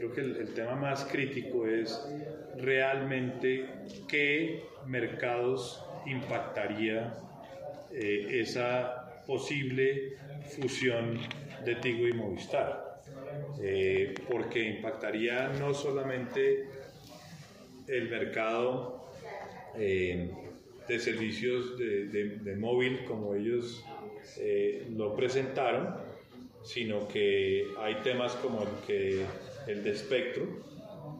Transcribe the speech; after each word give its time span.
el 0.00 0.52
tema 0.54 0.74
más 0.76 1.04
crítico 1.04 1.66
es 1.66 2.00
realmente 2.56 3.66
qué 4.08 4.64
mercados 4.86 5.82
impactaría 6.06 7.14
eh, 7.92 8.40
esa 8.40 9.22
posible 9.26 10.16
fusión 10.56 11.18
de 11.64 11.74
Tigo 11.76 12.06
y 12.06 12.12
Movistar, 12.12 13.00
eh, 13.60 14.14
porque 14.30 14.62
impactaría 14.62 15.48
no 15.58 15.74
solamente 15.74 16.68
el 17.88 18.08
mercado 18.08 19.10
eh, 19.76 20.30
de 20.86 20.98
servicios 21.00 21.76
de, 21.78 22.56
móvil 22.58 23.04
como 23.04 23.34
ellos 23.34 23.84
lo 24.90 25.16
presentaron, 25.16 25.96
sino 26.66 27.06
que 27.06 27.68
hay 27.78 28.02
temas 28.02 28.32
como 28.34 28.62
el, 28.62 28.68
que, 28.86 29.24
el 29.68 29.84
de 29.84 29.90
espectro, 29.90 30.44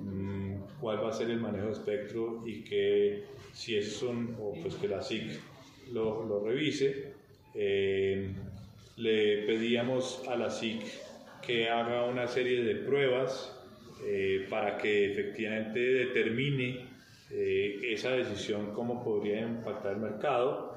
mm, 0.00 0.80
cuál 0.80 1.02
va 1.02 1.10
a 1.10 1.12
ser 1.12 1.30
el 1.30 1.38
manejo 1.38 1.66
de 1.66 1.72
espectro 1.72 2.42
y 2.44 2.64
que 2.64 3.24
si 3.52 3.76
es 3.76 4.02
un, 4.02 4.36
o 4.40 4.54
pues 4.60 4.74
que 4.74 4.88
la 4.88 5.02
SIC 5.02 5.40
lo, 5.92 6.44
revise. 6.44 7.12
Eh, 7.54 8.28
le 8.96 9.42
pedíamos 9.46 10.24
a 10.28 10.36
la 10.36 10.50
SIC 10.50 10.82
que 11.46 11.68
haga 11.68 12.04
una 12.04 12.26
serie 12.26 12.62
de 12.62 12.74
pruebas 12.74 13.56
eh, 14.04 14.46
para 14.50 14.76
que 14.76 15.12
efectivamente 15.12 15.78
determine 15.78 16.86
eh, 17.30 17.80
esa 17.92 18.10
decisión 18.10 18.72
cómo 18.74 19.04
podría 19.04 19.40
impactar 19.42 19.92
el 19.92 19.98
mercado. 19.98 20.76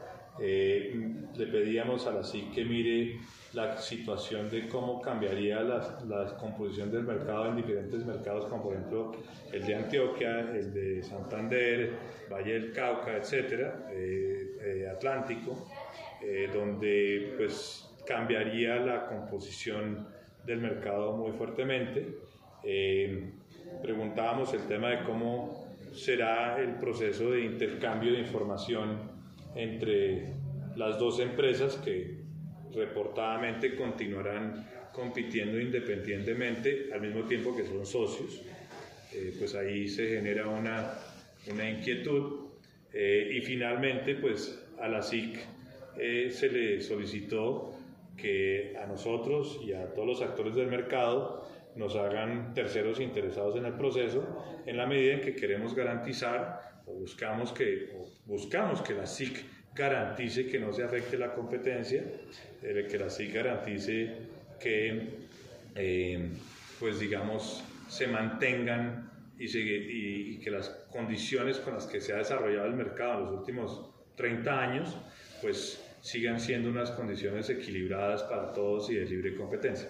Le 1.40 1.48
pedíamos 1.48 2.06
a 2.06 2.12
la 2.12 2.24
SIC 2.24 2.54
que 2.54 2.66
mire 2.66 3.20
la 3.54 3.78
situación 3.78 4.50
de 4.50 4.68
cómo 4.68 5.02
cambiaría 5.02 5.62
la, 5.62 6.00
la, 6.08 6.38
composición 6.38 6.92
del 6.92 7.04
mercado 7.04 7.48
en 7.48 7.56
diferentes 7.56 8.06
mercados, 8.06 8.46
como 8.46 8.64
por 8.64 8.74
ejemplo 8.74 9.12
el 9.52 9.66
de 9.66 9.76
Antioquia, 9.76 10.42
el 10.42 10.74
de 10.74 11.02
Santander, 11.02 11.94
Valle 12.32 12.54
del 12.54 12.74
Cauca, 12.74 13.18
etcétera, 13.18 13.88
eh, 13.92 14.58
eh, 14.62 14.90
Atlántico, 14.92 15.68
eh, 16.22 16.50
donde 16.54 17.34
pues 17.38 17.90
cambiaría 18.06 18.76
la 18.76 19.08
composición 19.08 20.08
del 20.46 20.60
mercado 20.60 21.16
muy 21.16 21.32
fuertemente. 21.32 22.18
preguntábamos 23.82 24.54
el 24.54 24.68
tema 24.68 24.90
de 24.90 25.04
cómo 25.04 25.70
será 25.94 26.60
el 26.60 26.76
proceso 26.76 27.32
de 27.32 27.46
intercambio 27.46 28.12
de 28.14 28.20
información 28.20 29.20
entre 29.56 30.34
las 30.80 30.98
dos 30.98 31.20
empresas 31.20 31.76
que 31.76 32.22
reportadamente 32.74 33.76
continuarán 33.76 34.66
compitiendo 34.94 35.60
independientemente 35.60 36.90
al 36.94 37.02
mismo 37.02 37.24
tiempo 37.26 37.56
que 37.56 37.66
son 37.66 37.86
socios. 37.86 38.42
Eh, 39.14 39.36
pues 39.38 39.56
ahí 39.56 39.90
se 39.90 40.08
genera 40.08 40.48
una, 40.48 40.94
una 41.52 41.70
inquietud. 41.70 42.48
Eh, 42.94 43.30
y 43.36 43.42
finalmente, 43.42 44.16
pues 44.16 44.58
a 44.80 44.88
la 44.88 45.02
SIC 45.02 45.38
eh, 45.98 46.30
se 46.32 46.50
le 46.50 46.82
solicitó 46.82 47.74
que 48.16 48.78
a 48.82 48.88
nosotros 48.88 49.60
y 49.62 49.74
a 49.74 49.94
todos 49.94 50.08
los 50.08 50.22
actores 50.22 50.56
del 50.56 50.68
mercado 50.68 51.46
nos 51.76 51.98
hagan 51.98 52.54
terceros 52.54 53.02
interesados 53.02 53.58
en 53.58 53.66
el 53.66 53.74
proceso 53.74 54.64
en 54.66 54.78
la 54.78 54.86
medida 54.86 55.16
en 55.16 55.22
que 55.22 55.36
queremos 55.36 55.76
garantizar 55.76 56.82
o 56.86 56.94
buscamos 56.94 57.52
que, 57.52 57.92
o 57.96 58.08
buscamos 58.26 58.82
que 58.82 58.94
la 58.94 59.06
SIC 59.06 59.59
garantice 59.80 60.46
que 60.46 60.60
no 60.60 60.74
se 60.74 60.84
afecte 60.84 61.18
la 61.18 61.34
competencia, 61.34 62.04
eh, 62.62 62.88
que 62.92 63.00
la 63.00 63.10
SIC 63.10 63.34
garantice 63.34 64.14
que, 64.60 65.10
eh, 65.74 66.30
pues 66.80 67.00
digamos, 67.00 67.64
se 67.88 68.08
mantengan 68.08 69.10
y, 69.40 69.46
y, 69.58 70.40
que 70.40 70.52
las 70.52 70.68
condiciones 70.92 71.60
con 71.60 71.76
las 71.76 71.88
que 71.88 72.02
se 72.02 72.12
ha 72.14 72.18
desarrollado 72.18 72.68
el 72.68 72.74
mercado 72.74 73.20
en 73.20 73.26
los 73.26 73.40
últimos 73.40 73.90
30 74.18 74.62
años, 74.62 74.98
pues 75.42 75.82
sigan 76.02 76.42
siendo 76.42 76.70
unas 76.70 76.92
condiciones 76.92 77.50
equilibradas 77.50 78.24
para 78.24 78.52
todos 78.52 78.90
y 78.90 78.96
de 78.96 79.06
libre 79.06 79.36
competencia. 79.36 79.88